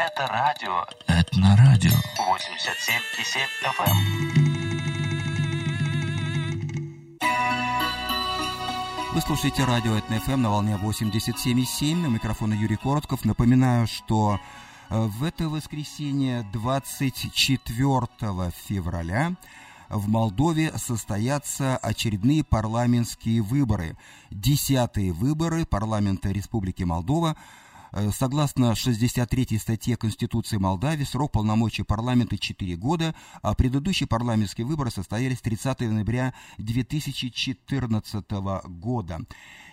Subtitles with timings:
[0.00, 0.84] Это радио.
[1.08, 1.90] Это на радио.
[1.90, 1.96] 87,7
[3.64, 3.96] FM.
[9.12, 12.06] Вы слушаете радио ЭТНФМ на волне 87,7.
[12.06, 13.24] У микрофона Юрий Коротков.
[13.24, 14.38] Напоминаю, что
[14.88, 18.06] э, в это воскресенье 24
[18.68, 19.32] февраля
[19.88, 23.96] в Молдове состоятся очередные парламентские выборы.
[24.30, 27.34] Десятые выборы парламента Республики Молдова–
[28.12, 35.40] согласно 63 статье Конституции Молдавии, срок полномочий парламента 4 года, а предыдущие парламентские выборы состоялись
[35.40, 38.30] 30 ноября 2014
[38.66, 39.20] года.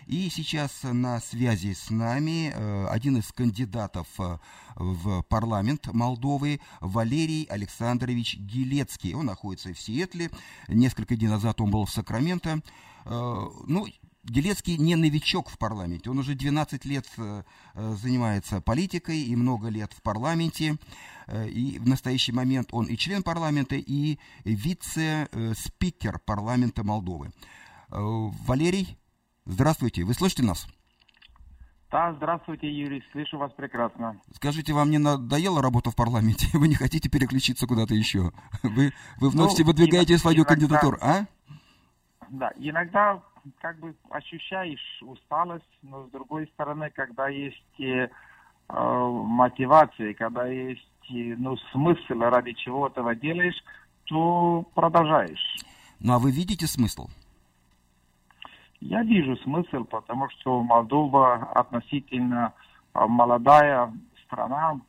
[0.08, 4.38] И сейчас на связи с нами э, один из кандидатов э,
[4.75, 9.16] в парламент Молдовы, Валерий Александрович Гилецкий.
[9.16, 10.30] Он находится в Сиэтле.
[10.67, 12.61] Несколько дней назад он был в Сакраменто.
[13.05, 13.88] Ну,
[14.25, 17.43] Делецкий не новичок в парламенте, он уже 12 лет э,
[17.75, 20.77] э, занимается политикой и много лет в парламенте.
[21.27, 27.31] Э, и в настоящий момент он и член парламента, и вице-спикер парламента Молдовы.
[27.89, 28.97] Валерий,
[29.45, 30.67] здравствуйте, вы слышите нас?
[31.91, 34.19] Да, здравствуйте, Юрий, слышу вас прекрасно.
[34.33, 36.47] Скажите, вам не надоела работа в парламенте?
[36.57, 38.31] Вы не хотите переключиться куда-то еще?
[38.63, 41.25] Вы, вы вновь ну, выдвигаете иногда, свою кандидатуру, а?
[42.30, 43.22] Да, иногда
[43.59, 48.07] как бы ощущаешь усталость, но с другой стороны, когда есть э,
[48.69, 53.61] мотивация, когда есть э, ну, смысл, ради чего этого делаешь,
[54.05, 55.57] то продолжаешь.
[55.99, 57.09] Ну а вы видите смысл?
[58.81, 62.53] Я вижу смысл, потому что Молдова относительно
[62.93, 63.91] э, молодая
[64.25, 64.79] страна.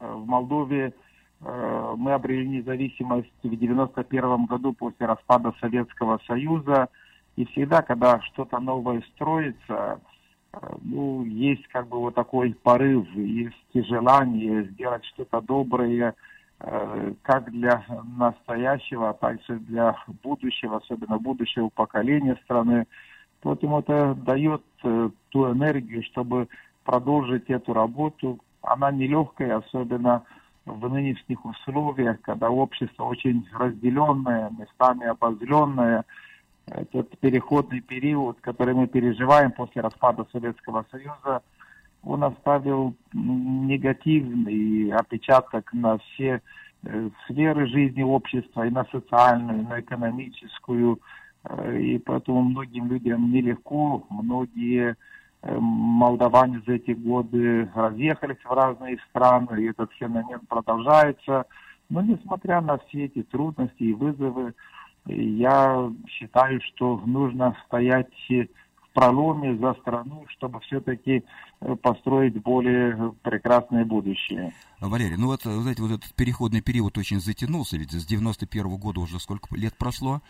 [0.00, 0.92] Э, в Молдове
[1.40, 6.88] э, мы обрели независимость в 1991 году после распада Советского Союза.
[7.38, 10.00] И всегда, когда что-то новое строится,
[10.52, 16.16] э, ну, есть как бы вот такой порыв, есть желание сделать что-то доброе,
[16.58, 17.84] э, как для
[18.18, 22.88] настоящего, а также для будущего, особенно будущего поколения страны.
[23.42, 26.48] Поэтому это дает э, ту энергию, чтобы
[26.82, 28.40] продолжить эту работу.
[28.62, 30.24] Она нелегкая, особенно
[30.66, 36.04] в нынешних условиях, когда общество очень разделенное, местами обозленное,
[36.70, 41.42] этот переходный период, который мы переживаем после распада Советского Союза,
[42.02, 46.40] он оставил негативный отпечаток на все
[46.84, 51.00] э, сферы жизни общества, и на социальную, и на экономическую.
[51.44, 54.96] Э, и поэтому многим людям нелегко, многие
[55.42, 61.46] э, молдаване за эти годы разъехались в разные страны, и этот феномен продолжается.
[61.90, 64.54] Но несмотря на все эти трудности и вызовы,
[65.08, 71.24] я считаю, что нужно стоять в проломе за страну, чтобы все-таки
[71.60, 74.52] э, построить более прекрасное будущее.
[74.80, 79.00] Валерий, ну вот, знаете, вот этот переходный период очень затянулся, ведь с 91 -го года
[79.00, 80.20] уже сколько лет прошло,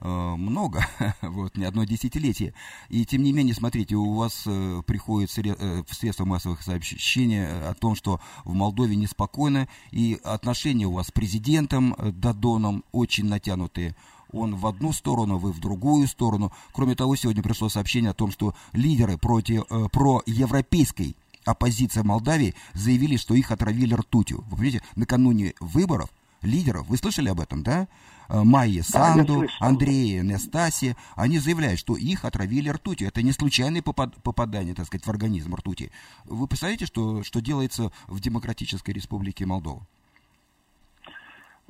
[0.00, 0.84] э, много,
[1.22, 2.54] вот, не одно десятилетие.
[2.88, 7.94] И тем не менее, смотрите, у вас э, приходит в средства массовых сообщений о том,
[7.94, 13.94] что в Молдове неспокойно, и отношения у вас с президентом Дадоном очень натянутые
[14.34, 16.52] он в одну сторону, вы в другую сторону.
[16.72, 22.54] Кроме того, сегодня пришло сообщение о том, что лидеры против, э, про европейской оппозиции Молдавии
[22.72, 24.44] заявили, что их отравили ртутью.
[24.48, 26.10] Вы понимаете, накануне выборов
[26.42, 27.88] лидеров, вы слышали об этом, да?
[28.28, 33.08] Э, Майя Санду, да, Андрея Настасия, они заявляют, что их отравили ртутью.
[33.08, 35.90] Это не случайное попад попадание, так сказать, в организм ртути.
[36.24, 39.86] Вы представляете, что, что делается в Демократической Республике Молдова?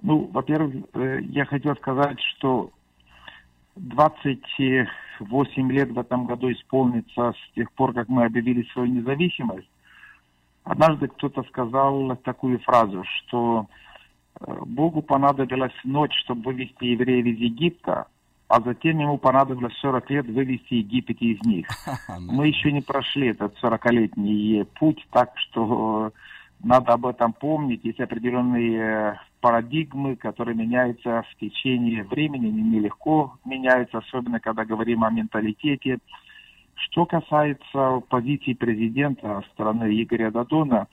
[0.02, 2.70] Ну, во-первых, э, я хотел сказать, что
[3.76, 9.68] 28 лет в этом году исполнится с тех пор, как мы объявили свою независимость.
[10.64, 13.66] Однажды кто-то сказал такую фразу, что
[14.40, 18.06] э, Богу понадобилась ночь, чтобы вывести евреев из Египта,
[18.48, 21.66] а затем ему понадобилось 40 лет вывести Египет из них.
[22.18, 26.12] Мы еще не прошли этот 40-летний путь, так что
[26.64, 27.84] надо об этом помнить.
[27.84, 35.10] Есть определенные парадигмы, которые меняются в течение времени, они нелегко меняются, особенно когда говорим о
[35.10, 35.98] менталитете.
[36.74, 40.88] Что касается позиции президента страны Игоря Дадона,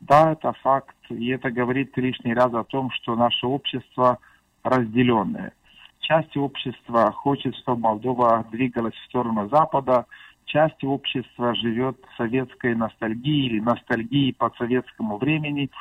[0.00, 4.18] да, это факт, и это говорит лишний раз о том, что наше общество
[4.64, 5.52] разделенное.
[6.00, 10.06] Часть общества хочет, чтобы Молдова двигалась в сторону Запада,
[10.46, 15.70] часть общества живет советской ностальгией или ностальгией по советскому времени–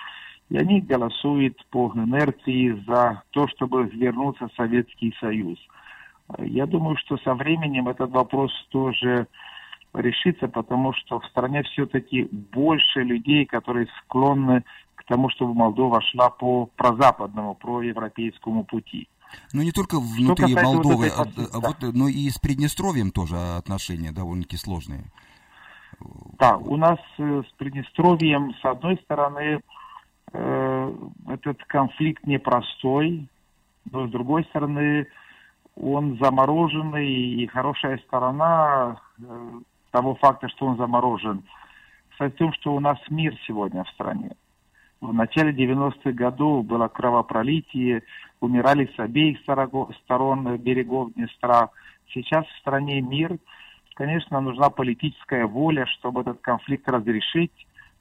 [0.51, 5.57] и они голосуют по инерции за то, чтобы вернуться в Советский Союз.
[6.39, 9.27] Я думаю, что со временем этот вопрос тоже
[9.93, 14.65] решиться, потому что в стране все-таки больше людей, которые склонны
[14.95, 19.07] к тому, чтобы Молдова шла по прозападному, проевропейскому пути.
[19.53, 24.11] Ну, не только внутри Молдовы, вот а, а вот, но и с Приднестровьем тоже отношения
[24.11, 25.03] довольно-таки сложные.
[26.39, 29.61] Да, у нас э, с Приднестровьем, с одной стороны,
[30.33, 30.95] э,
[31.27, 33.27] этот конфликт непростой,
[33.91, 35.07] но с другой стороны,
[35.75, 39.51] он замороженный, и хорошая сторона э,
[39.91, 41.43] того факта, что он заморожен,
[42.09, 44.31] кстати, в том, что у нас мир сегодня в стране.
[44.99, 48.03] В начале 90-х годов было кровопролитие,
[48.41, 49.39] умирали с обеих
[50.03, 51.69] сторон берегов Днестра.
[52.13, 53.37] Сейчас в стране мир.
[53.93, 57.51] Конечно, нужна политическая воля, чтобы этот конфликт разрешить,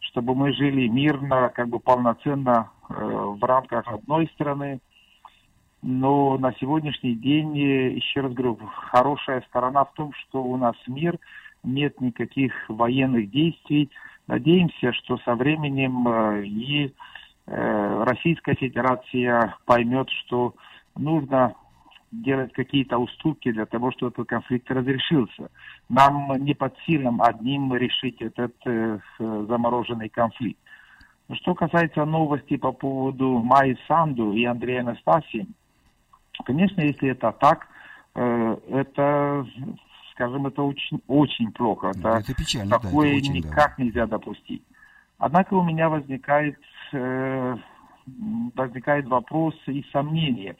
[0.00, 4.80] чтобы мы жили мирно, как бы полноценно э, в рамках одной страны.
[5.82, 8.58] Но на сегодняшний день, э, еще раз говорю,
[8.90, 11.18] хорошая сторона в том, что у нас мир,
[11.62, 13.90] нет никаких военных действий.
[14.26, 16.90] Надеемся, что со временем э, и э,
[17.50, 20.54] Российская Федерация поймет, что
[20.96, 21.54] нужно
[22.12, 25.50] делать какие-то уступки для того, чтобы этот конфликт разрешился.
[25.88, 30.58] Нам не под силам одним решить этот э, замороженный конфликт.
[31.32, 35.46] Что касается новостей по поводу Майи Санду и Андрея Анастасии,
[36.44, 37.68] конечно, если это так,
[38.16, 39.46] э, это
[40.12, 41.92] скажем, это очень, очень плохо.
[41.96, 43.84] Это, это печально, такое да, это очень, никак да.
[43.84, 44.62] нельзя допустить.
[45.20, 46.58] Однако у меня возникает,
[46.92, 47.56] э,
[48.54, 50.56] возникает вопрос и сомнение.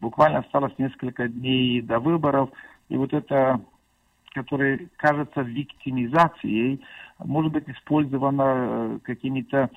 [0.00, 2.50] Буквально осталось несколько дней до выборов,
[2.88, 3.60] и вот это,
[4.34, 6.82] которое кажется виктимизацией,
[7.18, 9.70] может быть использовано э, какими-то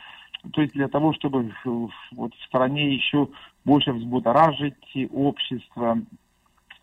[0.52, 3.30] то есть для того, чтобы вот в стране еще
[3.64, 6.00] больше взбудоражить общество.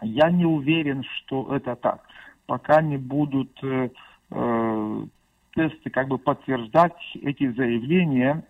[0.00, 2.00] Я не уверен, что это так
[2.46, 3.90] пока не будут э,
[4.30, 5.06] э,
[5.54, 8.44] тесты как бы подтверждать эти заявления,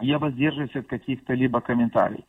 [0.00, 2.24] я воздерживаюсь от каких-то либо комментариев.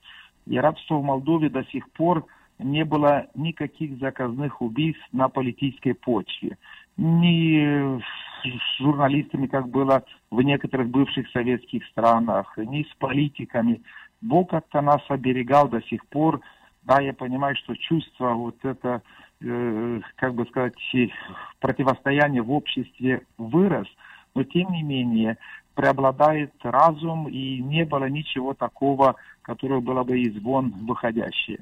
[0.45, 2.25] Я рад, что в Молдове до сих пор
[2.57, 6.57] не было никаких заказных убийств на политической почве.
[6.97, 7.99] Ни
[8.43, 13.81] с журналистами, как было в некоторых бывших советских странах, ни с политиками.
[14.21, 16.41] Бог как-то нас оберегал до сих пор.
[16.89, 19.01] Да, я понимаю, что чувство вот это
[19.41, 20.73] Э, как бы сказать,
[21.61, 23.87] противостояние в обществе вырос,
[24.35, 25.37] но тем не менее
[25.75, 31.59] преобладает разум, и не было ничего такого, которое было бы из вон выходящее.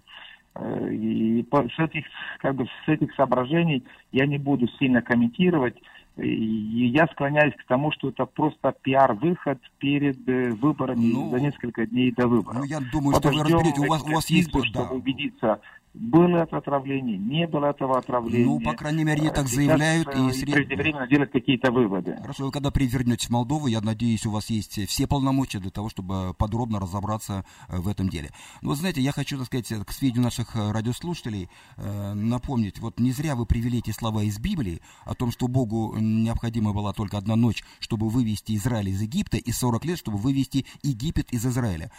[0.56, 2.06] Э, и с этих,
[2.40, 5.76] как бы, с этих соображений я не буду сильно комментировать.
[6.18, 11.86] И я склоняюсь к тому, что это просто пиар-выход перед э, выборами ну, за несколько
[11.86, 12.60] дней до выборов.
[12.60, 14.50] Ну, я думаю, Подождем что вы разберете, у вас, у вас есть...
[14.50, 14.96] Чтобы да.
[14.96, 15.60] убедиться,
[16.00, 18.46] было это отравление, не было этого отравления.
[18.46, 20.08] Ну, по крайней мере, они так заявляют.
[20.16, 20.56] и сред...
[20.56, 22.18] преждевременно делать какие-то выводы.
[22.22, 25.90] Хорошо, вы когда привернетесь в Молдову, я надеюсь, у вас есть все полномочия для того,
[25.90, 28.30] чтобы подробно разобраться э, в этом деле.
[28.62, 33.00] Ну, вот знаете, я хочу, так сказать, к сведению наших э, радиослушателей э, напомнить, вот
[33.00, 37.18] не зря вы привели эти слова из Библии о том, что Богу необходима была только
[37.18, 41.92] одна ночь, чтобы вывести Израиль из Египта, и 40 лет, чтобы вывести Египет из Израиля.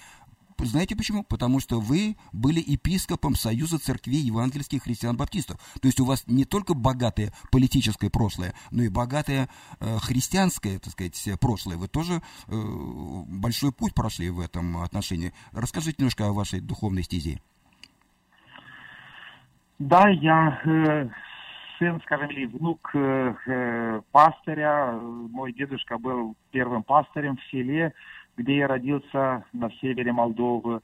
[0.61, 1.23] Знаете почему?
[1.23, 5.59] Потому что вы были епископом Союза церквей евангельских христиан-баптистов.
[5.81, 9.49] То есть у вас не только богатое политическое прошлое, но и богатое
[9.81, 11.77] э, христианское, так сказать, прошлое.
[11.77, 15.33] Вы тоже э, большой путь прошли в этом отношении.
[15.53, 17.41] Расскажите немножко о вашей духовной стезе.
[19.79, 21.09] Да, я э,
[21.79, 24.93] сын, скажем, или внук э, э пастыря.
[24.93, 27.93] Мой дедушка был первым пастырем в селе
[28.39, 30.81] где я родился на севере Молдовы.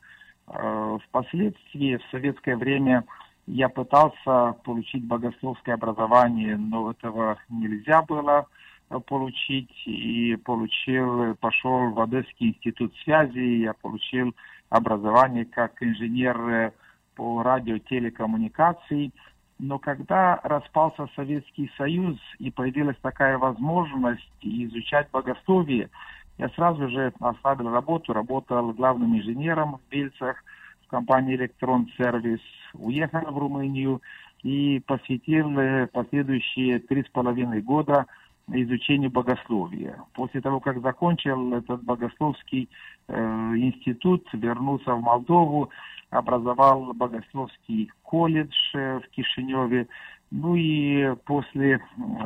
[0.49, 3.05] Э, впоследствии, в советское время,
[3.47, 8.47] я пытался получить богословское образование, но этого нельзя было
[8.91, 9.71] э, получить.
[9.87, 14.35] И получил, пошел в Одесский институт связи, я получил
[14.69, 16.73] образование как инженер э,
[17.15, 19.13] по радиотелекоммуникации.
[19.61, 25.91] Но когда распался Советский Союз и появилась такая возможность изучать богословие,
[26.39, 30.43] я сразу же оставил работу, работал главным инженером в Бельцах
[30.85, 32.41] в компании «Электрон Сервис»,
[32.75, 34.03] уехал в Румынию
[34.43, 38.07] и посвятил э, последующие три с половиной года
[38.49, 39.99] изучению богословия.
[40.13, 42.69] После того, как закончил этот богословский
[43.09, 43.15] э,
[43.57, 45.71] институт, вернулся в Молдову,
[46.11, 49.87] образовал богословский колледж э, в Кишиневе,
[50.31, 51.81] ну и после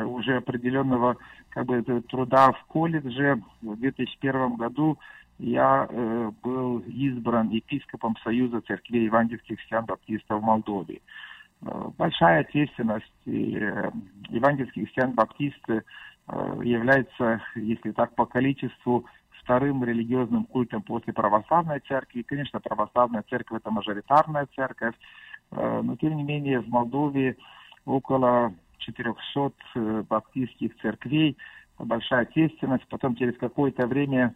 [0.04, 1.16] уже определенного
[1.58, 4.96] как бы, труда в колледже в 2001 году
[5.40, 11.00] я э, был избран епископом Союза церквей евангельских христиан-баптистов Молдове.
[11.60, 13.12] большая ответственность.
[13.24, 13.58] И
[14.28, 15.82] евангельские христиан-баптисты
[16.62, 19.06] являются, если так по количеству,
[19.42, 22.22] вторым религиозным культом после православной церкви.
[22.22, 24.94] Конечно, православная церковь– это мажоритарная церковь,
[25.50, 27.36] но тем не менее в Молдове
[27.86, 31.36] около 400 э, баптистских церквей,
[31.78, 32.86] большая ответственность.
[32.88, 34.34] Потом через какое-то время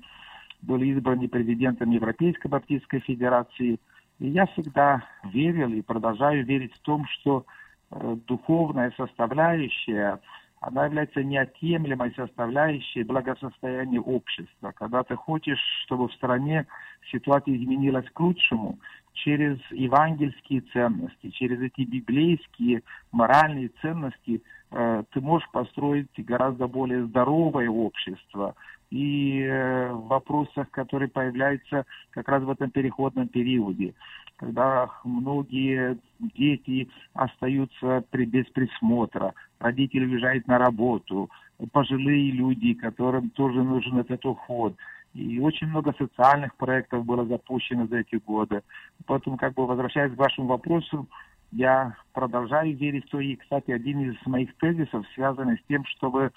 [0.62, 3.78] были избраны президентом Европейской Баптистской Федерации.
[4.18, 7.44] И я всегда верил и продолжаю верить в том, что
[7.90, 10.20] э, духовная составляющая,
[10.62, 14.72] она является неотъемлемой составляющей благосостояния общества.
[14.76, 16.66] Когда ты хочешь, чтобы в стране
[17.10, 18.78] ситуация изменилась к лучшему,
[19.12, 27.68] через евангельские ценности, через эти библейские моральные ценности э, ты можешь построить гораздо более здоровое
[27.68, 28.54] общество.
[28.90, 33.94] И э, в вопросах, которые появляются как раз в этом переходном периоде,
[34.36, 41.30] когда многие дети остаются при, без присмотра, родители уезжают на работу,
[41.72, 44.74] пожилые люди, которым тоже нужен этот уход–
[45.14, 48.62] и очень много социальных проектов было запущено за эти годы.
[49.06, 51.06] Поэтому, как бы возвращаясь к вашему вопросу,
[51.50, 53.20] я продолжаю верить в то.
[53.20, 56.32] И, кстати, один из моих тезисов связан с тем, чтобы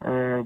[0.00, 0.44] э,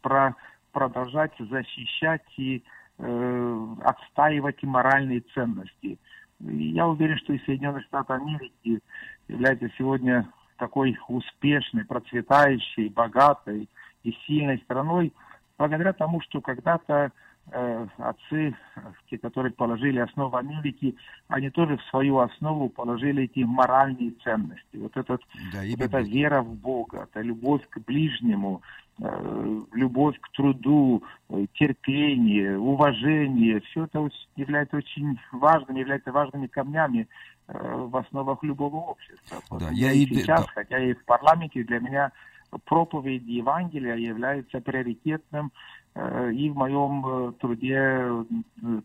[0.00, 0.34] про,
[0.72, 2.64] продолжать защищать и
[2.98, 5.98] э, отстаивать моральные ценности.
[6.40, 8.80] И я уверен, что и Соединенные Штаты Америки
[9.28, 10.26] являются сегодня
[10.58, 13.68] такой успешной, процветающей, богатой
[14.02, 15.12] и сильной страной,
[15.56, 17.12] благодаря тому, что когда-то
[17.50, 18.54] отцы,
[19.08, 20.94] те, которые положили основу Америки,
[21.28, 24.76] они тоже в свою основу положили эти моральные ценности.
[24.76, 28.62] Вот, этот, да, вот эта вера в Бога, это любовь к ближнему,
[29.00, 37.08] э, любовь к труду, э, терпение, уважение, все это является очень важным, является важными камнями
[37.48, 39.38] э, в основах любого общества.
[39.58, 40.52] Да, я и сейчас, да.
[40.54, 42.12] хотя и в парламенте, для меня
[42.64, 45.52] проповедь Евангелия является приоритетным
[45.87, 45.87] э,
[46.32, 48.24] и в моем э, труде, э,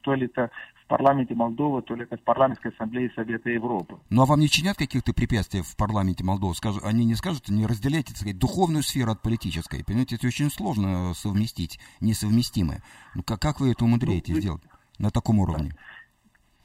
[0.02, 0.50] то ли это
[0.84, 3.98] в парламенте Молдовы, то ли это в парламентской ассамблее Совета Европы.
[4.10, 6.56] Ну а вам не чинят каких-то препятствий в парламенте Молдовы?
[6.56, 9.84] Скажу, они не скажут, не разделяйте, так сказать, духовную сферу от политической.
[9.86, 12.82] Понимаете, это очень сложно совместить, несовместимое.
[13.16, 14.42] Ну как, как вы это умудряетесь ну, вы...
[14.42, 14.64] сделать
[15.00, 15.72] на таком уровне?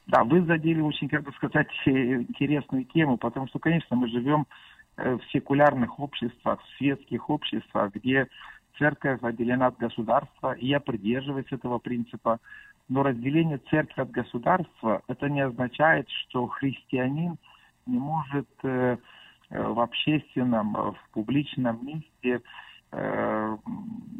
[0.07, 4.47] Да, вы задели очень, как бы сказать, интересную тему, потому что, конечно, мы живем
[5.01, 8.27] Э, в секулярных обществах, в светских обществах, где
[8.77, 12.39] церковь отделена от государства, и я придерживаюсь этого принципа.
[12.87, 17.37] Но разделение церкви от государства, это не означает, что христианин
[17.85, 18.97] не может э,
[19.49, 22.41] э в общественном, в публичном месте
[22.91, 23.57] э,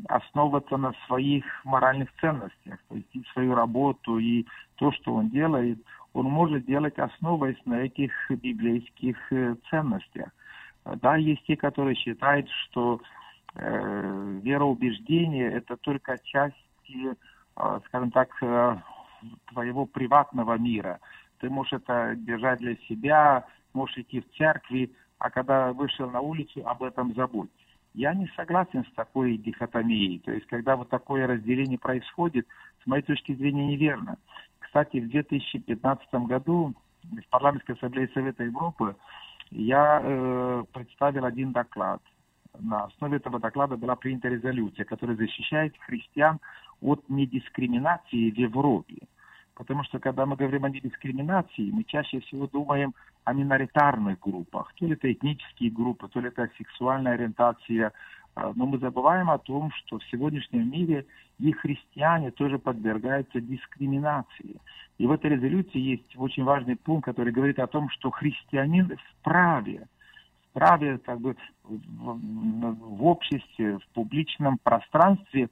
[0.08, 5.80] основываться на своих моральных ценностях, то есть свою работу и то, что он делает,
[6.14, 10.30] он может делать основываясь на этих библейских э, ценностях.
[11.02, 13.02] Да, есть те, которые считают, что
[13.56, 16.56] э, вероубеждение это только часть,
[16.90, 18.78] э, скажем так, э,
[19.48, 21.00] твоего приватного мира.
[21.40, 26.66] Ты можешь это держать для себя, можешь идти в церкви, а когда вышел на улицу,
[26.66, 27.50] об этом забудь.
[27.94, 30.20] Я не согласен с такой дихотомией.
[30.20, 32.48] То есть, когда вот такое разделение происходит,
[32.84, 34.18] с моей точки зрения, неверно.
[34.60, 38.96] Кстати, в 2015 году в парламентской ассамблее Совета Европы
[39.52, 42.02] я э, представил один доклад.
[42.58, 46.40] На основе этого доклада была принята резолюция, которая защищает христиан
[46.82, 48.98] от недискриминации в Европе.
[49.54, 52.94] Потому что когда мы говорим о недискриминации, мы чаще всего думаем
[53.26, 54.74] о миноритарных группах.
[54.76, 57.92] То ли это этнические группы, то ли это сексуальная ориентация.
[58.36, 61.06] А, но мы забываем о том, что в сегодняшнем мире
[61.40, 64.62] и христиане тоже подвергаются дискриминации.
[64.98, 69.88] И в этой резолюции есть очень важный пункт, который говорит о том, что христианин вправе,
[70.60, 75.48] вправе как бы в обществе, в публичном пространстве э,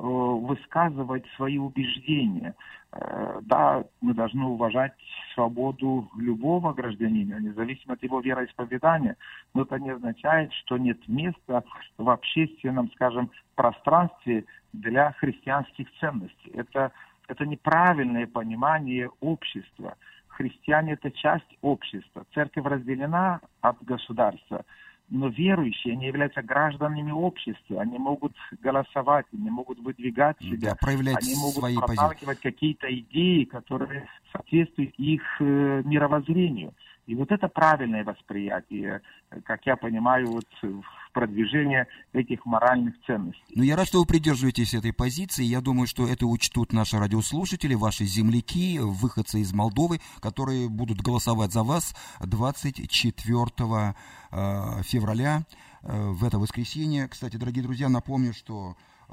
[0.00, 2.54] высказывать свои убеждения.
[2.92, 4.94] Э, да, мы должны уважать
[5.34, 9.16] свободу любого гражданина, независимо от его вероисповедания,
[9.52, 11.62] но это не означает, что нет места
[11.98, 16.50] в общественном, скажем, пространстве для христианских ценностей.
[16.54, 16.92] Это
[17.28, 19.96] это неправильное понимание общества.
[20.36, 22.24] Христиане– это часть общества.
[22.34, 24.64] Церковь разделена от государства.
[25.08, 27.80] Но верующие, они являются гражданами общества.
[27.80, 30.70] Они могут голосовать, они могут выдвигать себя.
[30.70, 36.74] Да, проявлять они могут свои проталкивать какие-то идеи, которые соответствуют их э, мировоззрению.
[37.06, 39.00] И вот это правильное восприятие,
[39.44, 43.42] как я понимаю, вот в продвижении этих моральных ценностей.
[43.54, 45.44] Ну, я рад, что вы придерживаетесь этой позиции.
[45.44, 51.52] Я думаю, что это учтут наши радиослушатели, ваши земляки, выходцы из Молдовы, которые будут голосовать
[51.52, 53.94] за вас 24
[54.32, 55.44] э, февраля
[55.82, 57.08] э, в это воскресенье.
[57.08, 58.76] Кстати, дорогие друзья, напомню, что
[59.08, 59.12] э,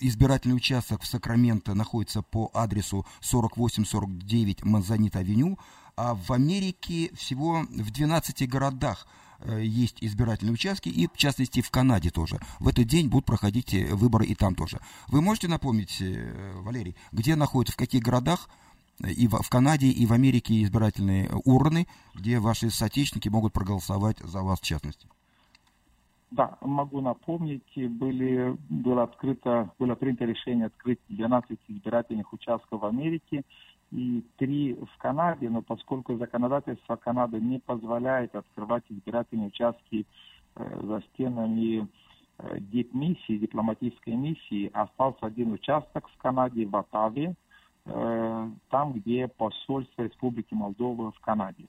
[0.00, 5.56] избирательный участок в Сакраменто находится по адресу 4849 Манзанит-авеню,
[5.96, 9.06] а в Америке всего в 12 городах
[9.40, 12.38] э, есть избирательные участки, и в частности в Канаде тоже.
[12.58, 14.80] В этот день будут проходить э, выборы и там тоже.
[15.08, 18.48] Вы можете напомнить, э, Валерий, где находятся, в каких городах
[19.00, 24.60] и в, Канаде, и в Америке избирательные урны, где ваши соотечественники могут проголосовать за вас
[24.60, 25.08] в частности?
[26.30, 33.44] Да, могу напомнить, были, было открыто, было принято решение открыть 12 избирательных участков в Америке,
[33.94, 40.04] и три в Канаде, но поскольку законодательство Канады не позволяет открывать избирательные участки
[40.56, 41.86] э, за стенами
[42.38, 47.36] э, дипмиссии, дипломатической миссии, остался один участок в Канаде, в Оттаве,
[47.86, 51.66] э, там, где посольство Республики Молдова в Канаде.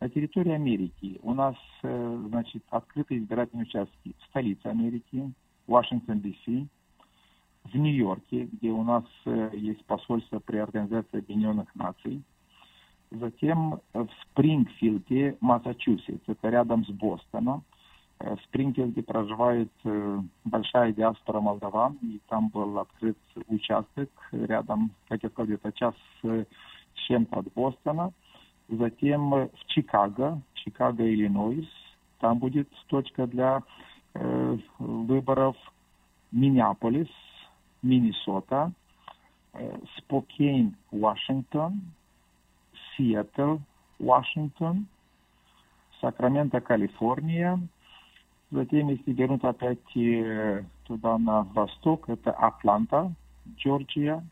[0.00, 5.32] На территории Америки у нас, значит, открыты избирательные участки в столице Америки,
[5.66, 6.68] Вашингтон, Д.С.,
[7.72, 12.22] в Нью-Йорке, где у нас э, есть посольство при Организации Объединенных Наций.
[13.10, 17.64] Затем в Спрингфилде, Массачусетс, это рядом с Бостоном.
[18.20, 25.22] Э, в Спрингфилде проживает э, большая диаспора молдаван, и там был открыт участок рядом, как
[25.22, 26.46] я сказал, где-то час с
[27.06, 28.12] чем-то от Бостона.
[28.68, 31.68] Затем в Чикаго, Чикаго, Иллинойс,
[32.20, 33.62] там будет точка для
[34.14, 35.56] э, выборов.
[36.30, 37.08] Миннеаполис,
[37.82, 38.72] Миннесота,
[39.96, 41.80] Спокейн, Вашингтон,
[42.96, 43.58] Сиэтл,
[43.98, 44.86] Вашингтон,
[46.00, 47.60] Сакраменто, Калифорния.
[48.50, 53.12] Затем, если вернуть опять э, туда на восток, это Атланта,
[53.56, 54.24] Джорджия,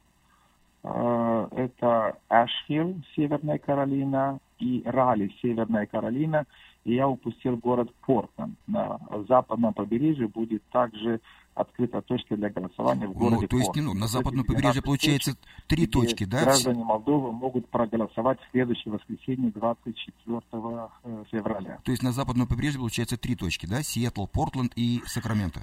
[0.83, 6.47] э, это Эшхилл, Северная Каролина, и Ралли, Северная Каролина.
[6.85, 8.57] И я упустил город Портленд.
[8.67, 8.99] На
[9.29, 11.21] западном побережье будет также
[11.57, 15.37] открыта точка для голосования в ну, городе ну, То есть ну, на западном побережье получается
[15.67, 16.43] три точки, да?
[16.43, 21.79] Граждане Молдовы могут проголосовать в следующее воскресенье 24 э, февраля.
[21.83, 23.83] То есть на западном побережье получается три точки, да?
[23.83, 25.61] Сиэтл, Портленд и Сакраменто.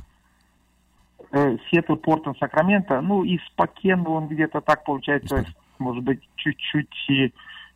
[1.32, 3.00] Э, Сиэтл, Портленд, Сакраменто.
[3.02, 5.46] Ну и Спокен, он где-то так получается,
[5.78, 7.34] может быть, чуть-чуть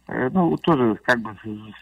[0.07, 1.37] ну, тоже как бы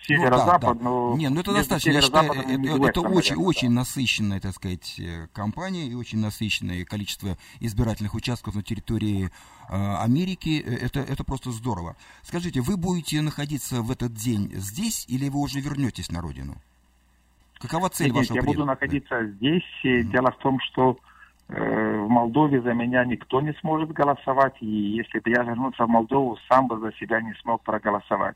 [0.08, 1.18] северо-запад, ну, да, да.
[1.20, 5.88] Не, ну это достаточно, я считаю, это, это, очень, очень насыщенная, так сказать, э, компания
[5.88, 9.30] и очень насыщенное количество избирательных участков на территории
[9.70, 10.64] э, Америки.
[10.66, 11.96] Э, это, это просто здорово.
[12.24, 16.56] Скажите, вы будете находиться в этот день здесь или вы уже вернетесь на родину?
[17.60, 18.62] Какова цель Нет, вашего я приезда?
[18.62, 19.64] буду находиться здесь.
[19.84, 20.02] Mm-hmm.
[20.04, 21.15] Дело в том, что Э,
[21.48, 26.38] в Молдове за меня никто не сможет голосовать, и если бы я вернулся в Молдову,
[26.50, 28.36] сам бы за себя не смог проголосовать.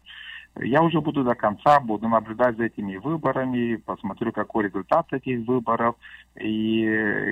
[0.57, 5.95] Я уже буду до конца, буду наблюдать за этими выборами, посмотрю, какой результат этих выборов.
[6.35, 6.81] И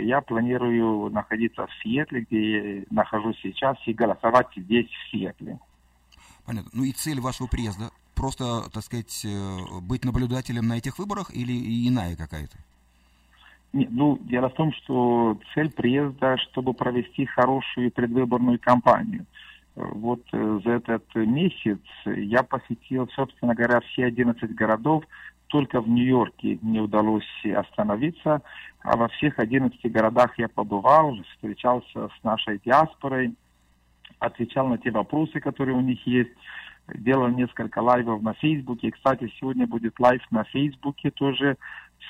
[0.04, 5.60] я планирую находиться в Сиэтле, где я нахожусь сейчас, и голосовать здесь, в Сиэтле.
[6.46, 6.72] Понятно.
[6.74, 7.92] Ну и цель вашего приезда?
[8.16, 12.58] Просто, так сказать, э, быть наблюдателем на этих выборах или иная какая-то?
[13.74, 19.26] Ну, дело в том, что цель приезда, чтобы провести хорошую предвыборную кампанию.
[19.76, 25.04] Вот э, за этот месяц я посетил, собственно говоря, все 11 городов.
[25.48, 28.42] Только в Нью-Йорке не удалось остановиться,
[28.82, 33.36] а во всех 11 городах я побывал, встречался с нашей диаспорой,
[34.20, 36.32] отвечал на те вопросы, которые у них есть,
[36.94, 38.92] делал несколько live ов на Фейсбуке.
[38.92, 41.58] Кстати, сегодня будет live на Фейсбуке тоже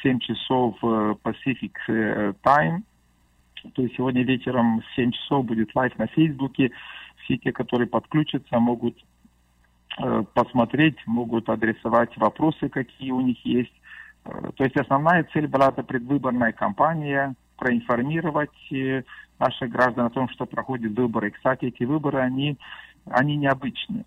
[0.04, 2.82] 7 часов э, Pacific э, Time.
[3.73, 6.71] То есть сегодня вечером в 7 часов будет live на Фейсбуке.
[7.23, 8.97] Все те, которые подключатся, могут
[10.00, 13.73] э, посмотреть, могут адресовать вопросы, какие у них есть.
[14.58, 18.52] То есть основная цель была это предвыборная кампания, проинформировать
[19.39, 21.32] наших граждан о том, что проходят выборы.
[21.32, 22.58] кстати, эти выборы, они,
[23.06, 24.04] они необычные.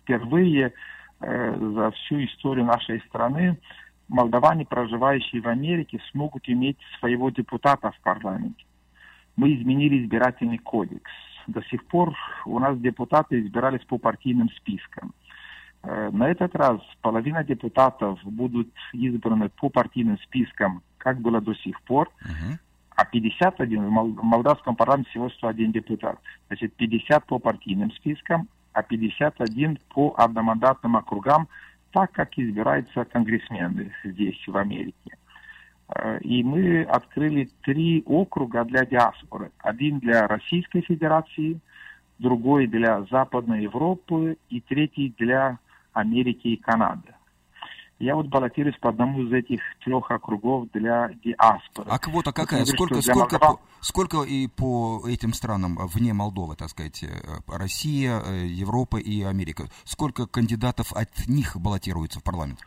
[0.00, 0.74] Впервые
[1.18, 3.56] за всю историю нашей страны
[4.08, 8.64] молдаване, проживающие в Америке, смогут иметь своего депутата в парламенте.
[9.36, 11.10] Мы изменили избирательный кодекс.
[11.46, 12.14] До сих пор
[12.44, 15.12] у нас депутаты избирались по партийным спискам.
[15.82, 21.80] Э, на этот раз половина депутатов будут избраны по партийным спискам, как было до сих
[21.82, 22.58] пор, uh-huh.
[22.96, 26.18] а 51, в молдавском парламенте всего 101 депутат.
[26.48, 31.46] Значит, 50 по партийным спискам, а 51 по одномандатным округам,
[31.96, 35.16] так, как избираются конгрессмены здесь, в Америке.
[35.88, 39.50] Э, и мы открыли три округа для диаспоры.
[39.60, 41.58] Один для Российской Федерации,
[42.18, 45.58] другой для Западной Европы и третий для
[45.94, 47.14] Америки и Канады.
[47.98, 51.88] Я вот баллотируюсь по одному из этих трех округов для диаспоры.
[51.88, 52.64] А квота какая?
[52.66, 53.60] Смотрю, сколько, сколько, Молдова...
[53.80, 57.08] сколько и по этим странам вне Молдовы, так сказать, э,
[57.46, 59.64] Россия, э, Европа и Америка?
[59.84, 62.60] Сколько кандидатов от них баллотируется в парламент?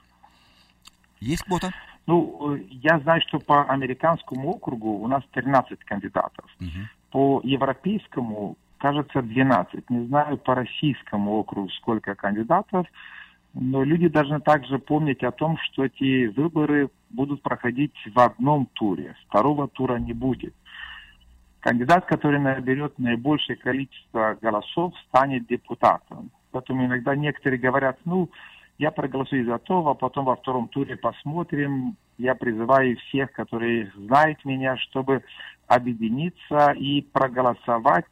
[1.19, 1.71] Есть квота?
[2.07, 6.45] Ну, э, я знаю, что по американскому округу у нас 13 кандидатов.
[6.59, 6.69] Угу.
[7.11, 9.91] По европейскому, кажется, 12.
[9.91, 12.87] Не знаю по российскому округу сколько кандидатов.
[13.53, 19.15] Но люди должны также помнить о том, что эти выборы будут проходить в одном туре.
[19.27, 20.53] Второго тура не будет.
[21.59, 26.29] Кандидат, который наберет наибольшее количество голосов, станет депутатом.
[26.51, 28.29] Поэтому иногда некоторые говорят, ну,
[28.77, 31.97] я проголосую за то, а потом во втором туре посмотрим.
[32.17, 35.21] Я призываю всех, которые знают меня, чтобы
[35.67, 38.05] объединиться и проголосовать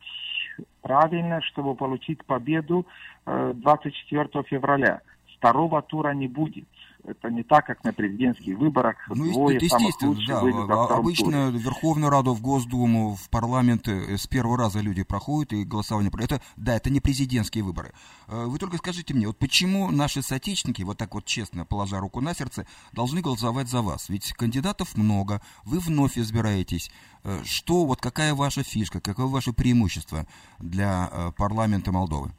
[0.81, 2.85] правильно, чтобы получить победу
[3.25, 5.01] 24 э, февраля
[5.37, 6.67] второго тура не будет.
[7.03, 8.97] Это не так, как на президентских выборах.
[9.07, 10.95] Ну, двое естественно, да.
[10.95, 11.63] Обычно туре.
[11.63, 16.11] Верховную Раду, в Госдуму, в парламент э, с первого раза люди проходят и голосование.
[16.19, 17.93] Это, да, это не президентские выборы.
[18.27, 22.19] Э, вы только скажите мне, вот почему наши соотечественники, вот так вот честно, положа руку
[22.19, 24.09] на сердце, должны голосовать за вас?
[24.09, 26.91] Ведь кандидатов много, вы вновь избираетесь.
[27.23, 30.25] Э, что, вот какая ваша фишка, какое ваше преимущество
[30.59, 32.33] для парламента Молдовы?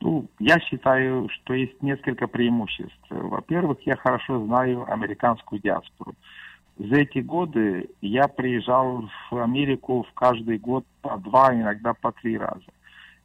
[0.00, 2.98] Ну, я считаю, что есть несколько преимуществ.
[3.10, 6.14] Во-первых, я хорошо знаю американскую диаспору.
[6.78, 12.38] За эти годы я приезжал в Америку в каждый год по два, иногда по три
[12.38, 12.64] раза.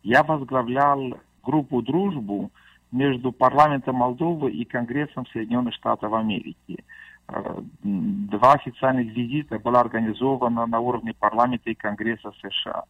[0.04, 2.52] Я возглавлял группу «Дружбу»
[2.92, 6.84] между парламентом Молдовы и Конгрессом Соединенных Штатов Америки.
[7.30, 12.84] Э, два официальных визита было организовано на уровне парламента и Конгресса США.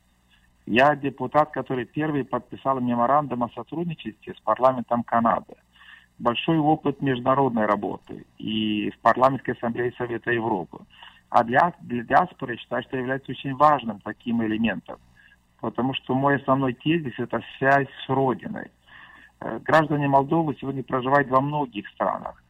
[0.66, 5.54] Я депутат, который первый подписал меморандум о сотрудничестве с парламентом Канады.
[6.18, 10.80] Большой опыт международной работы и в парламентской ассамблее Совета Европы.
[11.30, 14.98] А для, для диаспоры считаю, что является очень важным таким элементом.
[15.60, 18.72] Потому что мой основной тезис– это связь с Родиной.
[19.42, 22.42] Э, граждане Молдовы сегодня проживают во многих странах.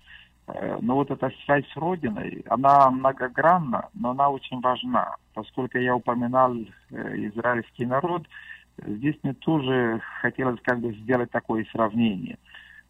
[0.48, 5.16] Э, но вот эта связь с Родиной, она многогранна, но она очень важна.
[5.34, 6.66] Поскольку я упоминал э,
[7.28, 8.28] израильский народ,
[8.78, 12.38] здесь мне тоже хотелось как бы сделать такое сравнение.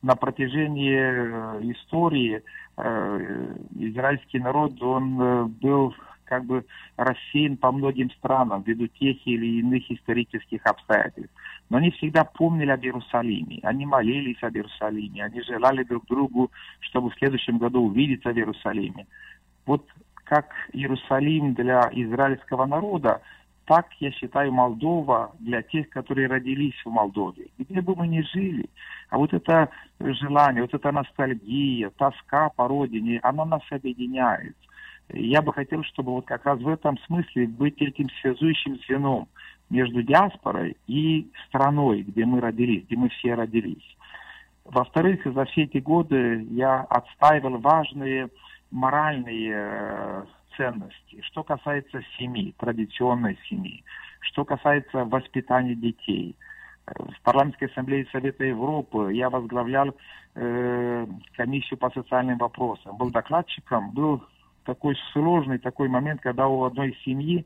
[0.01, 2.43] На протяжении э, истории
[2.77, 6.65] израильский народ, он был как бы
[6.97, 11.33] рассеян по многим странам ввиду тех или иных исторических обстоятельств.
[11.69, 17.09] Но они всегда помнили об Иерусалиме, они молились об Иерусалиме, они желали друг другу, чтобы
[17.09, 19.07] в следующем году увидеться в Иерусалиме.
[19.65, 19.83] Вот
[20.25, 23.21] как Иерусалим для израильского народа,
[23.65, 27.47] так, я считаю, Молдова для тех, которые родились в Молдове.
[27.57, 28.69] Где бы мы ни жили,
[29.09, 34.55] а вот это желание, вот эта ностальгия, тоска по родине, она нас объединяет.
[35.09, 39.27] Я бы хотел, чтобы вот как раз в этом смысле быть этим связующим звеном
[39.69, 43.97] между диаспорой и страной, где мы родились, где мы все родились.
[44.63, 48.29] Во-вторых, за все эти годы я отстаивал важные
[48.71, 50.25] моральные э,
[50.57, 51.21] ценности.
[51.21, 53.83] Что касается семьи, традиционной семьи,
[54.21, 56.35] что касается воспитания детей.
[56.87, 59.95] В парламентской ассамблее Совета Европы я возглавлял
[60.35, 64.23] э, комиссию по социальным вопросам, был докладчиком, был
[64.65, 67.45] такой сложный такой момент, когда у одной семьи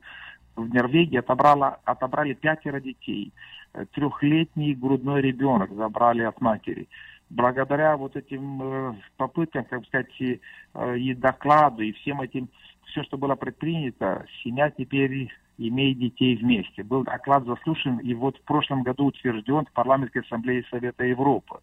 [0.56, 3.32] в Норвегии отобрала, отобрали пятеро детей.
[3.72, 6.88] Э, трехлетний грудной ребенок забрали от матери.
[7.28, 10.40] Благодаря вот этим э, попыткам, как сказать, и,
[10.74, 12.48] э, докладу, и всем этим,
[12.86, 15.30] все, что было предпринято, семья теперь
[15.68, 16.82] имеет детей вместе.
[16.82, 21.58] Был доклад заслушан и вот в прошлом году утвержден в парламентской ассамблее Совета Европы.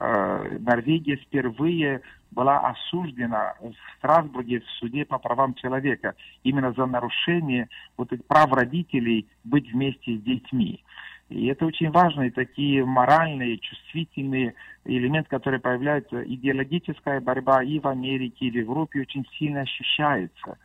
[0.00, 7.68] Э, Норвегия впервые была осуждена в Страсбурге в суде по правам человека именно за нарушение
[7.96, 10.82] вот этих прав родителей быть вместе с детьми.
[11.28, 14.54] И это очень важные такие моральные, чувствительные
[14.84, 16.22] элементы, которые появляются.
[16.22, 20.58] Идеологическая борьба и в Америке, и в Европе очень сильно ощущается.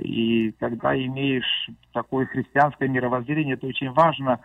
[0.00, 4.40] И когда имеешь такое христианское мировоззрение, это очень важно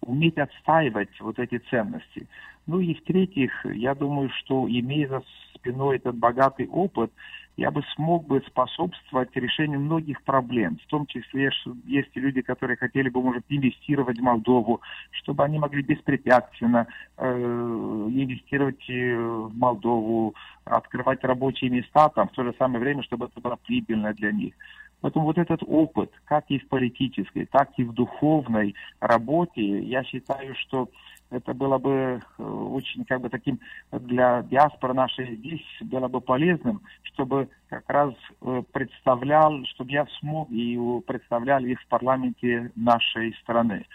[0.00, 2.28] уметь отстаивать вот эти ценности.
[2.66, 5.22] Ну и в-третьих, я думаю, что имея за
[5.54, 7.12] спиной этот богатый опыт,
[7.56, 12.76] я бы смог бы способствовать решению многих проблем, в том числе, что есть люди, которые
[12.76, 21.24] хотели бы, может, инвестировать в Молдову, чтобы они могли беспрепятственно э, инвестировать в Молдову, открывать
[21.24, 24.52] рабочие места там, в то же самое время, чтобы это было прибыльно для них.
[25.00, 30.54] Поэтому вот этот опыт, как и в политической, так и в духовной работе, я считаю,
[30.56, 30.88] что
[31.30, 31.90] это было бы
[32.38, 33.58] э, очень как бы таким
[33.90, 40.50] для диаспоры нашей здесь было бы полезным, чтобы как раз э, представлял, чтобы я смог
[40.50, 43.86] и представлял их в парламенте нашей страны.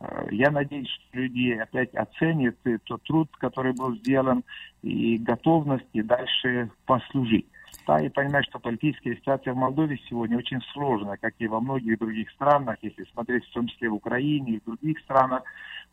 [0.00, 4.42] Э, я надеюсь, что люди опять оценят тот труд, который был сделан,
[4.82, 7.46] и готовность и дальше послужить.
[7.86, 11.98] Да, и понимать, что политическая ситуация в Молдове сегодня очень сложная, как и во многих
[11.98, 15.42] других странах, если смотреть в том числе в Украине и в других странах.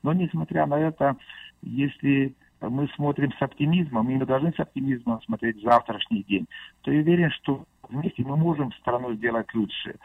[0.04, 1.16] Но несмотря на это,
[1.62, 6.48] если мы смотрим с оптимизмом, и мы должны с оптимизмом смотреть завтрашний день,
[6.82, 9.96] то я уверен, что вместе мы можем страну сделать лучше.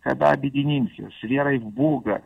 [0.00, 2.22] Когда объединимся с верой в Бога,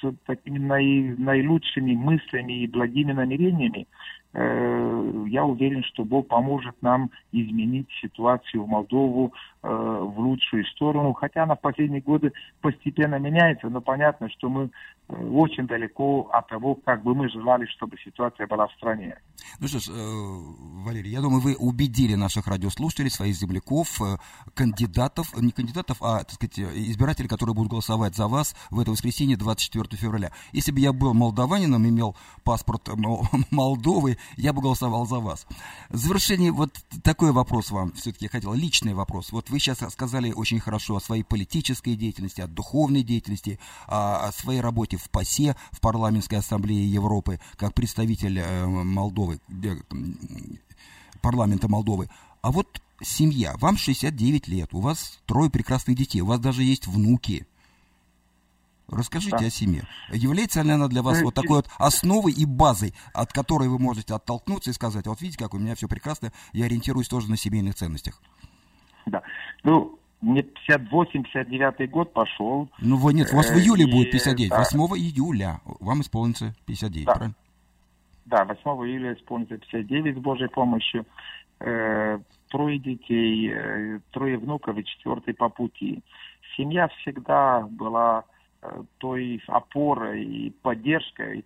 [0.00, 3.86] с такими наи, наилучшими мыслями и благими намерениями,
[4.34, 11.12] я уверен, что Бог поможет нам изменить ситуацию в Молдову э, в лучшую сторону.
[11.14, 14.68] Хотя она в последние годы постепенно меняется, но понятно, что мы э,
[15.08, 19.18] очень далеко от того, как бы мы желали, чтобы ситуация была в стране.
[19.58, 24.00] Ну что ж, Валерий, я думаю, вы убедили наших радиослушателей, своих земляков,
[24.54, 29.36] кандидатов, не кандидатов, а, так сказать, избирателей, которые будут голосовать за вас в это воскресенье
[29.36, 30.30] 24 февраля.
[30.52, 32.88] Если бы я был молдаванином, имел паспорт
[33.50, 35.46] Молдовы, я бы голосовал за вас.
[35.88, 36.70] В завершение вот
[37.02, 39.32] такой вопрос вам все-таки я хотел, личный вопрос.
[39.32, 44.60] Вот вы сейчас сказали очень хорошо о своей политической деятельности, о духовной деятельности, о своей
[44.60, 49.76] работе в ПАСЕ, в Парламентской ассамблее Европы, как представитель э, Молдовы, э,
[51.22, 52.08] парламента Молдовы.
[52.42, 56.86] А вот семья, вам 69 лет, у вас трое прекрасных детей, у вас даже есть
[56.86, 57.46] внуки–
[58.90, 59.44] Расскажите да.
[59.44, 59.84] о семье.
[60.10, 63.78] Является ли она для вас э, вот такой вот основой и базой, от которой вы
[63.78, 67.36] можете оттолкнуться и сказать, вот видите, как у меня все прекрасно, я ориентируюсь тоже на
[67.36, 68.22] семейных ценностях?
[69.04, 69.22] Да.
[69.62, 72.68] Ну, мне 58-59 год пошел.
[72.80, 74.58] Ну, вы, нет, у вас в э, июле и, будет 59, да.
[74.58, 77.12] 8 июля вам исполнится 59, да.
[77.14, 77.34] правильно?
[78.26, 81.06] Да, 8 июля исполнится 59 с Божьей помощью.
[81.60, 86.02] Э, трое детей, э, трое внуков и четвертый по пути.
[86.56, 88.24] Семья всегда была
[88.60, 91.44] Э, той опорой и поддержкой,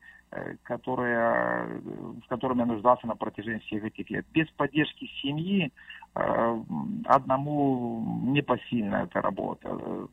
[0.63, 4.25] которая, в которой я нуждался на протяжении всех этих лет.
[4.33, 5.71] Без поддержки семьи
[6.14, 10.09] одному непосильна эта работа.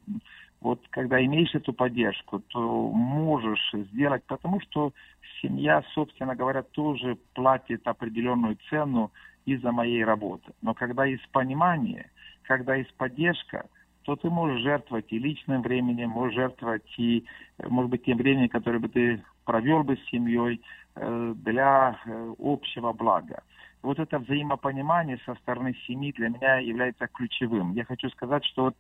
[0.62, 4.93] Вот когда имеешь эту поддержку, то можешь сделать, потому что
[5.41, 9.12] семья, собственно говоря, тоже платит определенную цену
[9.45, 10.51] из-за моей работы.
[10.62, 12.09] Но когда есть понимание,
[12.43, 13.65] когда есть поддержка–
[14.09, 17.23] то ты можешь жертвовать и личным временем, можешь жертвовать и,
[17.63, 20.63] может быть, тем временем, которое бы ты провел бы с семьей
[20.95, 23.43] э, для э, общего блага.
[23.82, 27.74] Вот это взаимопонимание со стороны семьи для меня является ключевым.
[27.74, 28.76] Я хочу сказать, что вот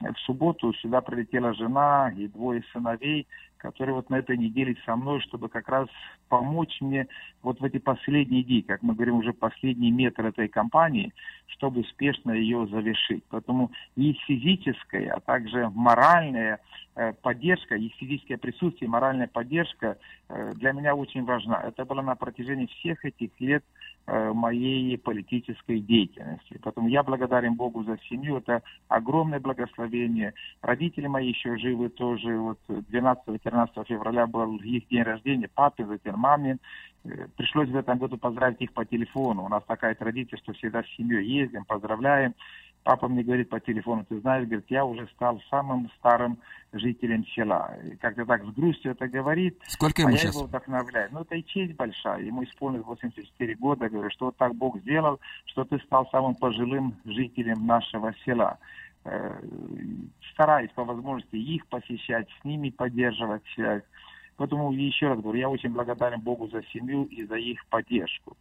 [0.00, 3.26] в субботу сюда прилетела жена и двое сыновей,
[3.64, 5.88] которые вот на этой неделе со мной, чтобы как раз
[6.28, 7.08] помочь мне
[7.42, 11.12] вот в эти последние дни, как мы говорим, уже последний метр этой кампании,
[11.46, 13.24] чтобы успешно ее завершить.
[13.30, 16.60] Поэтому и физическая, а также моральная
[16.94, 19.96] э, поддержка, и физическое присутствие, моральная поддержка
[20.28, 21.62] э, для меня очень важна.
[21.62, 26.58] Это было на протяжении всех этих лет э, моей политической деятельности.
[26.62, 28.36] Поэтому я благодарен Богу за семью.
[28.36, 30.34] Это огромное благословение.
[30.60, 32.36] Родители мои еще живы тоже.
[32.36, 36.58] Вот 12 14 февраля был их день рождения, папе, затем маме.
[37.04, 39.44] Э, пришлось в этом году поздравить их по телефону.
[39.44, 42.34] У нас такая традиция, что всегда с семьей ездим, поздравляем.
[42.84, 46.38] Папа мне говорит по телефону, ты знаешь, говорит, я уже стал самым старым
[46.74, 47.74] жителем села.
[47.98, 49.58] Как-то так с грустью это говорит.
[49.66, 50.34] Сколько ему а сейчас?
[50.34, 51.08] я его вдохновляю.
[51.10, 52.20] Ну, это и честь большая.
[52.20, 53.88] Ему исполнилось 84 года.
[53.88, 58.58] Говорю, что вот так Бог сделал, что ты стал самым пожилым жителем нашего села.
[59.04, 59.40] Э,
[60.32, 63.82] стараюсь по возможности их посещать, с ними поддерживать связь.
[64.36, 68.36] Поэтому еще раз говорю, я очень благодарен Богу за семью и за их поддержку.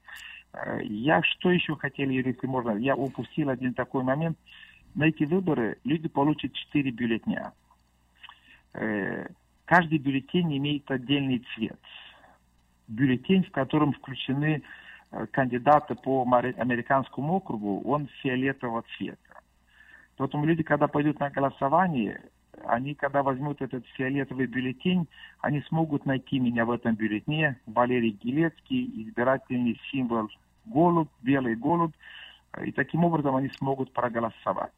[0.53, 4.37] Э, я что еще хотел, если можно, я упустил один такой момент.
[4.95, 7.53] На эти выборы люди получат 4 бюллетня.
[8.73, 9.27] Э,
[9.65, 11.79] каждый бюллетень имеет отдельный цвет.
[12.87, 14.61] Бюллетень, в котором включены
[15.31, 19.39] кандидаты по американскому округу, он фиолетового цвета.
[20.17, 22.19] Поэтому люди, когда пойдут на голосование,
[22.65, 25.07] они, когда возьмут этот фиолетовый бюллетень,
[25.39, 27.59] они смогут найти меня в этом бюллетне.
[27.67, 30.29] Валерий Гилецкий, избирательный символ
[30.65, 31.93] голубь, белый голубь.
[32.63, 34.71] И таким образом они смогут проголосовать.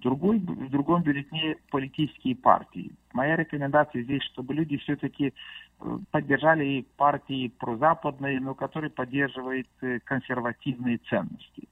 [0.00, 2.92] Другой, в другом бюллетне политические партии.
[3.14, 5.32] Моя рекомендация здесь, чтобы люди все-таки
[5.80, 11.68] э, поддержали партии прозападные, но которые поддерживают э, консервативные ценности.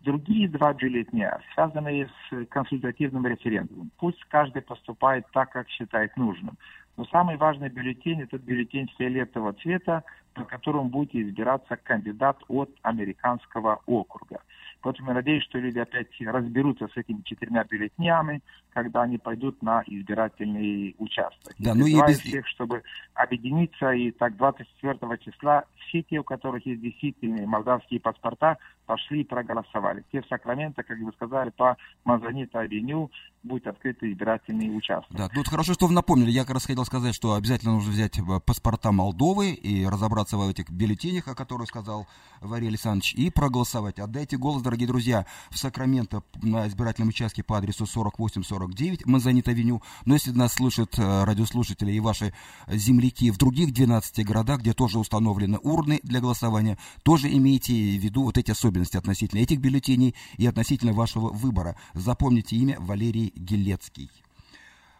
[0.00, 3.90] Другие два бюллетня связаны с консультативным референдумом.
[3.98, 6.56] Пусть каждый поступает так, как считает нужным.
[6.98, 10.02] Но самый важный бюллетень– это бюллетень фиолетового цвета,
[10.34, 14.40] по которому будет избираться кандидат от американского округа.
[14.80, 19.84] Поэтому я надеюсь, что люди опять разберутся с этими четырьмя бюллетнями, когда они пойдут на
[19.86, 21.54] избирательный участок.
[21.60, 22.18] Да, ну и без...
[22.18, 22.82] всех, чтобы
[23.14, 29.24] объединиться, и так 24 числа все те, у которых есть действительные молдавские паспорта, пошли и
[29.24, 30.02] проголосовали.
[30.10, 33.10] Те в Сакраменто, как вы сказали, по Мазанита-авеню
[33.42, 35.14] будет открыт избирательный участок.
[35.14, 36.30] Да, тут хорошо, что вы напомнили.
[36.30, 40.48] Я как раз хотел сказать, что обязательно нужно взять э, паспорта Молдовы и разобраться в
[40.48, 42.06] этих бюллетенях, о которых сказал
[42.40, 43.98] Варий Александрович, и проголосовать.
[43.98, 49.82] Отдайте голос, дорогие друзья, в Сакраменто на избирательном участке по адресу 4849 Мазанит-авеню.
[50.06, 52.32] Но если нас слышат э, радиослушатели и ваши
[52.68, 58.24] земляки в других 12 городах, где тоже установлены урны для голосования, тоже имейте в виду
[58.24, 61.76] вот эти особенности относительно этих бюллетеней и относительно вашего выбора.
[61.94, 64.10] Запомните имя Валерий Гелецкий.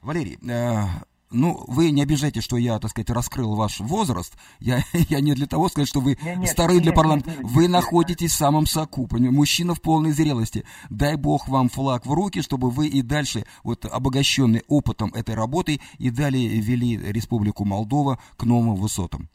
[0.03, 0.85] Валерий, э,
[1.31, 4.35] ну, вы не обижайте, что я, так сказать, раскрыл ваш возраст.
[4.61, 7.31] Я, я не для того сказать, что вы нет, нет, стары нет, для парламента.
[7.31, 10.65] Нет, нет, вы нет, находитесь в самом соку, мужчина в полной зрелости.
[10.89, 15.81] Дай бог вам флаг в руки, чтобы вы и дальше, вот обогащенные опытом этой работы,
[15.99, 19.29] и далее вели Республику Молдова к новым высотам.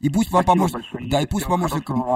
[0.00, 1.60] И пусть вам поможет, да, и пусть вам,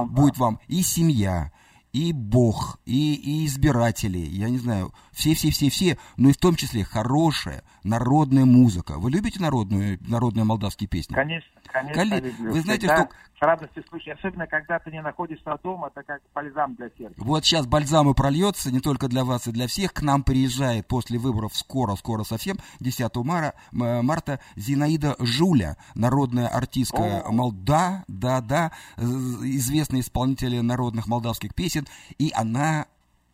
[0.08, 0.40] будет да.
[0.40, 1.52] вам и семья,
[1.92, 7.64] и Бог, и, и избиратели, я не знаю, все-все-все-все, но и в том числе хорошая
[7.86, 8.98] народная музыка.
[8.98, 11.14] Вы любите народную, народные молдавские песни?
[11.14, 12.02] Конечно, конечно.
[12.02, 12.20] Коли...
[12.20, 12.52] Люблю.
[12.52, 13.14] Вы знаете, Всегда что...
[13.38, 17.14] С радостью слушаю, особенно когда ты не находишься дома, это как бальзам для сердца.
[17.18, 19.92] Вот сейчас бальзам и прольется не только для вас и для всех.
[19.92, 28.04] К нам приезжает после выборов скоро-скоро совсем, 10 мара, марта, Зинаида Жуля, народная артистка Молда,
[28.08, 32.86] да, да, известная исполнитель народных молдавских песен, и она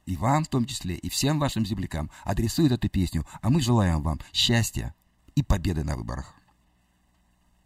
[0.06, 3.24] и вам в том числе, и всем вашим землякам адресует эту песню.
[3.40, 4.94] А мы желаем вам счастья
[5.34, 6.34] и победы на выборах.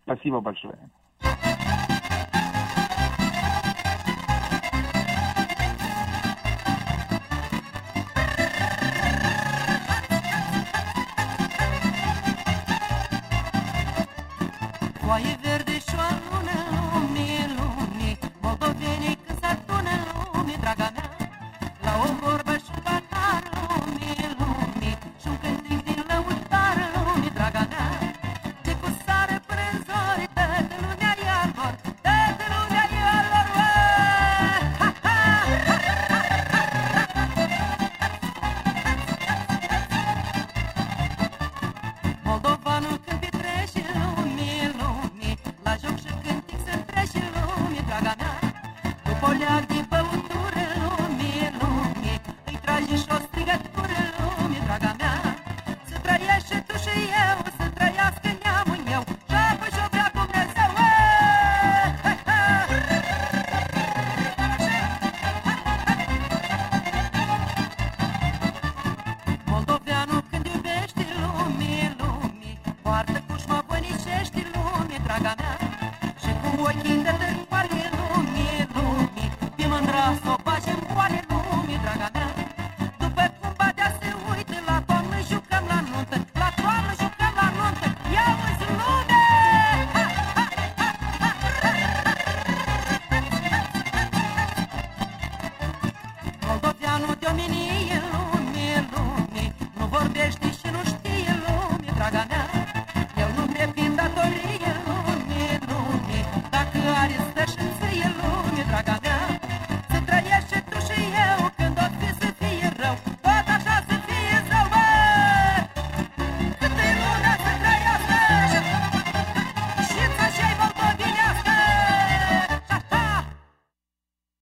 [0.04, 0.78] Спасибо большое.